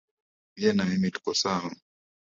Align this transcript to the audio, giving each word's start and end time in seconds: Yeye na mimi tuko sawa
Yeye 0.59 0.71
na 0.73 0.83
mimi 0.89 1.09
tuko 1.15 1.31
sawa 1.41 1.71